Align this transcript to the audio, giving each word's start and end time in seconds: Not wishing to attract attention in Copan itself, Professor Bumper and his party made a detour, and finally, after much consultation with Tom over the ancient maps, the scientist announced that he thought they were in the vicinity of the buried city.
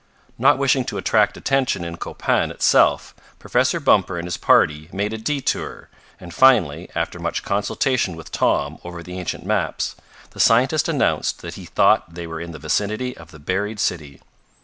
Not 0.39 0.57
wishing 0.57 0.83
to 0.85 0.97
attract 0.97 1.37
attention 1.37 1.83
in 1.85 1.97
Copan 1.97 2.49
itself, 2.49 3.13
Professor 3.37 3.79
Bumper 3.79 4.17
and 4.17 4.25
his 4.25 4.35
party 4.35 4.89
made 4.91 5.13
a 5.13 5.17
detour, 5.19 5.89
and 6.19 6.33
finally, 6.33 6.89
after 6.95 7.19
much 7.19 7.43
consultation 7.43 8.15
with 8.15 8.31
Tom 8.31 8.79
over 8.83 9.03
the 9.03 9.19
ancient 9.19 9.45
maps, 9.45 9.95
the 10.31 10.39
scientist 10.39 10.89
announced 10.89 11.43
that 11.43 11.53
he 11.53 11.65
thought 11.65 12.15
they 12.15 12.25
were 12.25 12.41
in 12.41 12.51
the 12.51 12.57
vicinity 12.57 13.15
of 13.15 13.29
the 13.29 13.37
buried 13.37 13.79
city. 13.79 14.19